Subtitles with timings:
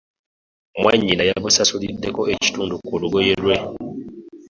[0.81, 3.53] Mwanyina yamusasulideko ekitundu kulugoyelwe.